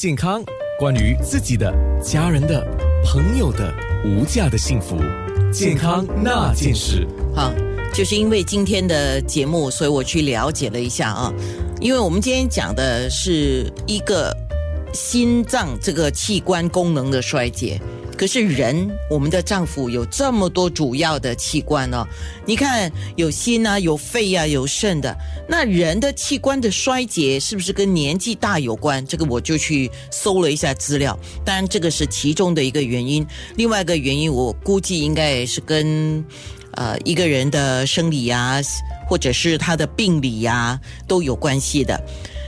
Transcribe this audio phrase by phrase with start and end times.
[0.00, 0.42] 健康，
[0.78, 1.70] 关于自己的、
[2.02, 2.66] 家人的、
[3.04, 3.70] 朋友的
[4.02, 4.96] 无价的幸福，
[5.52, 7.06] 健康那件事。
[7.36, 7.52] 好，
[7.92, 11.30] 就是因为今天的节目，所以我去了解了一下啊。
[11.82, 14.34] 因为我们今天讲的是一个
[14.94, 17.78] 心脏这个器官功能的衰竭。
[18.20, 22.06] 可是人，我们的脏腑有这么多主要的器官哦，
[22.44, 25.16] 你看有心啊，有肺啊，有肾的。
[25.48, 29.06] 那人的器官的衰竭是不是跟年纪大有关？
[29.06, 33.26] 这个我就去搜了一下资料，当然这个是其中的一个原因。
[33.56, 36.22] 另外一个原因，我估计应该也是跟
[36.72, 38.60] 呃一个人的生理呀，
[39.08, 41.98] 或者是他的病理呀都有关系的。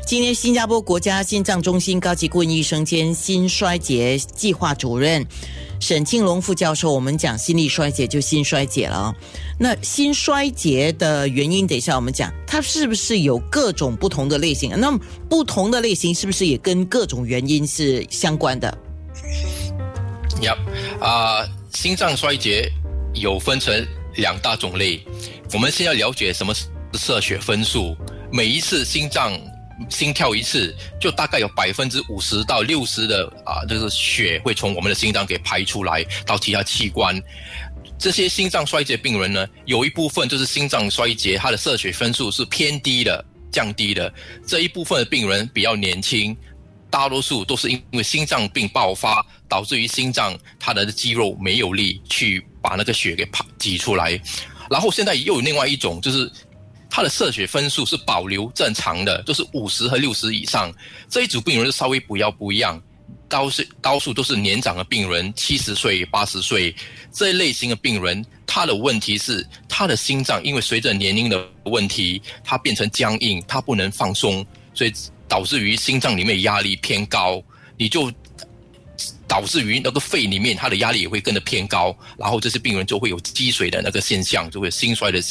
[0.05, 5.25] 今天，新加坡国家心脏中心高级顾问医生兼心衰竭计划主任
[5.83, 9.13] 沈庆龙副教授，我们讲心力衰竭就心衰竭了。
[9.59, 14.71] 那心衰竭的原因，等一下我们讲，它是不是有各种不同的类型？
[14.79, 14.97] 那
[15.29, 18.79] 不同的类型是不是也跟各种原因是相关的？
[20.43, 20.57] 呀，
[21.01, 22.71] 啊，心脏衰竭
[23.15, 25.05] 有分成两大种类。
[25.53, 27.97] 我们先要了解什么是射血分数。
[28.31, 29.33] 每一次心脏
[29.89, 37.21] 心跳一次，就大概有百分之五十到六十的啊，就是血会从我们的心脏给排出来到其他器官。
[37.99, 44.13] 这些心脏衰竭病人呢，有一部分就是心脏衰竭，他的射血分数是偏低的、降低的。
[44.47, 46.37] 这一部分的病人比较年轻，
[46.91, 54.21] 大多数都是因为心脏病爆发，导致于心脏它的肌肉没有力去把那个血给排挤出来。
[54.71, 56.31] 然后现在又有另外一种，就是。
[56.95, 60.71] 他的射血分数是保留正常的，就是五十和六十以上。
[61.09, 62.79] 这一组病人稍微不要不一样，
[63.29, 66.77] 高是高数都是年长的病人，七十岁、八十岁
[67.11, 74.93] 这一类型的病人，他的问题是他的心脏因为随着年龄的问题，它变成僵硬，它不能放松，所以
[75.27, 77.43] 导致于心脏里面压力偏高，
[77.79, 78.13] 你就。
[79.27, 85.23] 导致于那个肺里面，它的压力也会跟着偏高，然后这些病人就会有积水的那个现象，就会心衰的，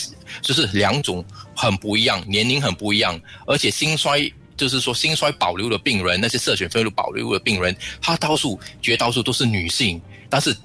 [0.41, 1.23] 就是两种
[1.55, 10.55] 很不一样，年龄很不一样，而且心衰就是说心衰保留的病人，那些射血分数保留的病人，他多数绝大多数都是女性，但是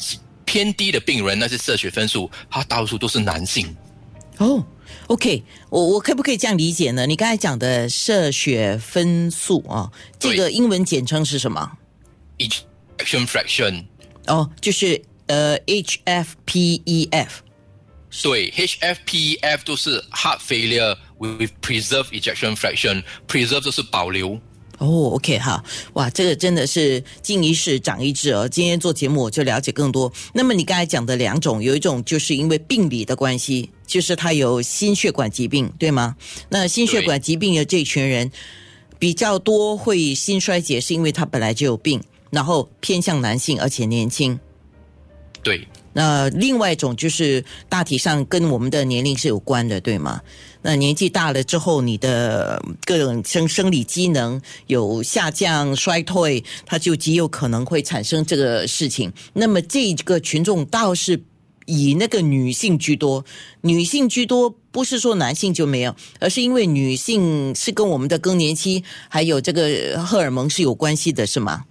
[0.45, 3.75] 偏低的病人，那些射血分数，他大多数都是男性。
[4.39, 4.65] 哦
[5.07, 7.07] ，OK，我我可不可以这样理解呢？
[7.07, 11.73] 你刚才讲的射血分数啊，这个英文简称是什么？
[12.99, 13.05] 一。
[13.05, 13.85] ejection fraction
[14.27, 17.27] 哦，就是呃 HFPEF，
[18.23, 24.41] 对 HFPEF 都是 heart failure with preserved ejection fraction，preserve 就是保留。
[24.79, 25.65] 哦，OK 哈，
[25.95, 28.47] 哇，这个真的是进一事长一智哦。
[28.49, 30.13] 今天做节目我就了解更多。
[30.35, 36.17] 那么你刚才讲的两种，有一种就是因为病理的关系，就是他有心血管疾病，对吗？
[36.51, 38.31] 那心血管疾病的这群人
[38.99, 42.03] 比较多会心衰竭，是因为他本来就有病。
[42.31, 44.39] 然后偏向男性，而且年轻。
[45.43, 50.21] 对，那另外一种就是大体上跟我们的年龄是有关的，对吗？
[50.61, 59.13] 那年纪大了之后，你的各种生生理机能有下降、衰退，它就极有可能会产生这个事情。
[59.33, 61.23] 那么这个群众倒是
[61.67, 63.25] 以那个女性居多，
[63.61, 71.65] 女性居多不是说男性就没有，而是因为女性是跟我们的更年期还有这个荷尔蒙是有关系的，是吗？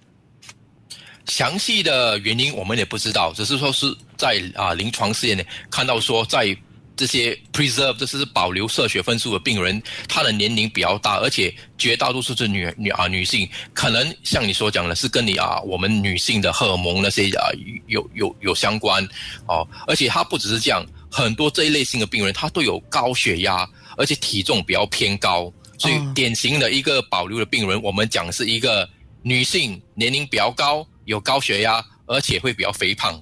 [1.26, 6.56] 详细的原因我们也不知道，只是说是在啊临床试验呢看到说，在
[6.96, 17.50] 这些 preserve 这是保留射血分数的病人，他的年龄比较大，而且绝大多数是女女啊女性，可能像你所讲的，是跟你啊我们女性的荷尔蒙那些啊
[17.86, 19.06] 有有有相关
[19.46, 28.88] 哦，而且他不只是这样，很多这一类型的病人他都有高血压，而且体重比较偏高，所以典型的一个保留的病人，我们讲是一个
[29.22, 30.86] 女性年龄比较高。
[31.06, 33.20] 有高血压，而且会比较肥胖。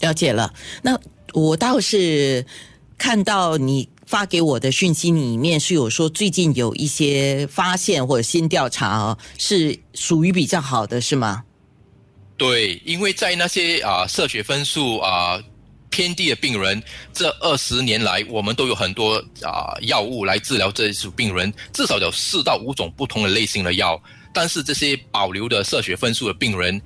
[0.00, 0.98] 了解了，那
[1.32, 2.46] 我倒是
[2.96, 11.42] 看到你发给我的讯息里面是有说最近有一些发现或者新调查哦，是属于比较好的，是吗？
[12.36, 15.42] 对，因为在那些啊射血分数啊
[15.90, 16.80] 偏低的病人，
[17.12, 24.00] 这二十年来我们都有很多啊药物来治疗这一组病人，至少有四到五种不同的类型的药，
[24.32, 26.80] 但是这些保留的射血分数的病人。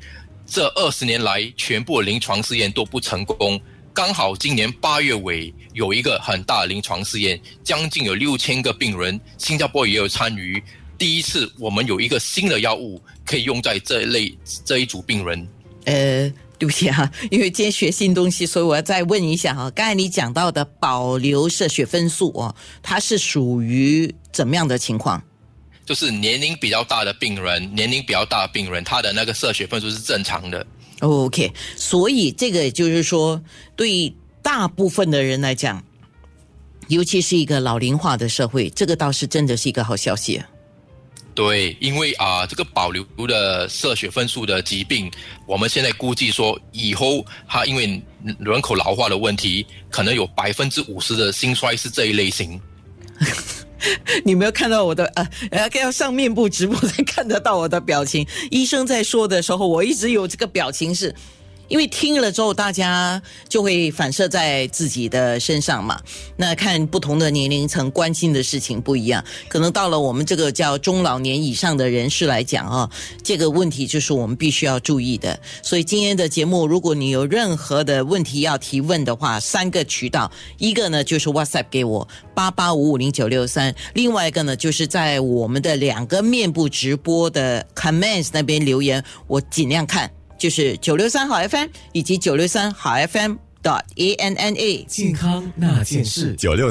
[0.53, 3.59] 这二十年来，全部临床试验都不成功。
[3.95, 10.63] 刚好今年八月尾有一个很大的临床试验，将近有六千个病人，新加坡也有参与。
[10.99, 15.49] 第一次，我们有一个新的药物可以用在这一类这一组病人。
[15.87, 19.71] 呃，对不起哈，因为今天学新东西，所以我要再问一下哈。
[19.71, 25.25] 刚才你讲到的保留射血分数哦，它是属于怎么样的情况？
[25.85, 30.67] 就是年龄比较大的病人，年龄比较大的病人，他的那个射血分数是正常的。
[31.01, 33.43] OK，所以这个就是说，
[33.75, 35.83] 对大部分的人来讲，
[36.89, 40.41] 尤其是一个老龄化的社会，这个倒是真的是一个好消息。
[41.35, 45.11] 对，因为啊、这个保留的射血分数的疾病，
[45.47, 48.01] 我们现在估计说，以后它因为
[48.39, 52.61] 人口老化的问题，可能有百分之五十的心衰是这一类型。
[54.25, 55.05] 你没有看到我的
[55.51, 58.27] 呃，要上面部直播才看得到我的表情。
[58.51, 61.15] 医生在说的时候，我一直有这个表情是。
[61.73, 65.99] 因为听了之后，大家就会反射在自己的身上嘛。
[66.37, 72.91] 那看不同的年龄层关心的事情不一样，可能到了我们这个叫中老年以上的人士来讲啊，
[73.25, 75.41] 这个问题就是我们必须要注意的。
[75.63, 90.11] 所以今天的节目，如果你有任何的问题要提问的话，三个渠道，一个呢就是 WhatsApp 给我八八五五零九六三，另外一个呢就是在我们的两个面部直播的 comments 那边留言，我尽量看。
[90.43, 96.69] 就是九六三好 FM 以及九六三好 FM dot a n n a 健康那件事，九六。